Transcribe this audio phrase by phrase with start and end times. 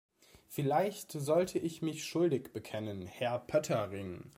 [0.47, 4.23] Vielleicht sollte ich mich schuldig bekennen, Herr Pöttering.